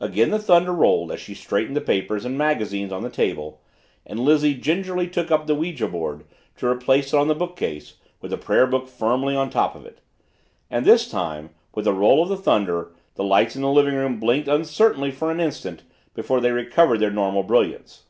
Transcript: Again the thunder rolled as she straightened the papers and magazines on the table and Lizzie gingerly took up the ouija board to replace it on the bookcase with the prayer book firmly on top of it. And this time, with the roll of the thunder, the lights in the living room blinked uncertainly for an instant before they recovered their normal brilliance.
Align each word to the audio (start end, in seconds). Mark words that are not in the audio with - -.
Again 0.00 0.28
the 0.28 0.38
thunder 0.38 0.70
rolled 0.70 1.10
as 1.12 1.18
she 1.18 1.32
straightened 1.32 1.74
the 1.74 1.80
papers 1.80 2.26
and 2.26 2.36
magazines 2.36 2.92
on 2.92 3.02
the 3.02 3.08
table 3.08 3.62
and 4.04 4.20
Lizzie 4.20 4.52
gingerly 4.52 5.08
took 5.08 5.30
up 5.30 5.46
the 5.46 5.54
ouija 5.54 5.88
board 5.88 6.24
to 6.58 6.66
replace 6.68 7.14
it 7.14 7.16
on 7.16 7.26
the 7.28 7.34
bookcase 7.34 7.94
with 8.20 8.32
the 8.32 8.36
prayer 8.36 8.66
book 8.66 8.86
firmly 8.86 9.34
on 9.34 9.48
top 9.48 9.74
of 9.74 9.86
it. 9.86 10.02
And 10.68 10.84
this 10.84 11.10
time, 11.10 11.54
with 11.74 11.86
the 11.86 11.94
roll 11.94 12.22
of 12.22 12.28
the 12.28 12.36
thunder, 12.36 12.92
the 13.14 13.24
lights 13.24 13.56
in 13.56 13.62
the 13.62 13.70
living 13.70 13.94
room 13.94 14.20
blinked 14.20 14.46
uncertainly 14.46 15.10
for 15.10 15.30
an 15.30 15.40
instant 15.40 15.84
before 16.12 16.42
they 16.42 16.52
recovered 16.52 16.98
their 17.00 17.10
normal 17.10 17.42
brilliance. 17.42 18.02